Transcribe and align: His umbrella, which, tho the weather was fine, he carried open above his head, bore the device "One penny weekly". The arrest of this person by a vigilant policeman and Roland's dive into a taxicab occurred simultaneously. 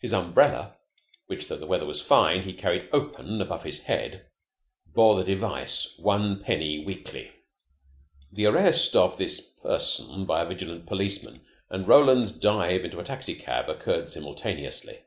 His 0.00 0.14
umbrella, 0.14 0.78
which, 1.26 1.46
tho 1.46 1.58
the 1.58 1.66
weather 1.66 1.84
was 1.84 2.00
fine, 2.00 2.40
he 2.40 2.54
carried 2.54 2.88
open 2.90 3.42
above 3.42 3.64
his 3.64 3.82
head, 3.82 4.26
bore 4.94 5.16
the 5.16 5.24
device 5.24 5.92
"One 5.98 6.42
penny 6.42 6.78
weekly". 6.82 7.30
The 8.32 8.46
arrest 8.46 8.96
of 8.96 9.18
this 9.18 9.40
person 9.42 10.24
by 10.24 10.40
a 10.40 10.46
vigilant 10.48 10.86
policeman 10.86 11.42
and 11.68 11.86
Roland's 11.86 12.32
dive 12.32 12.86
into 12.86 12.98
a 12.98 13.04
taxicab 13.04 13.68
occurred 13.68 14.08
simultaneously. 14.08 15.00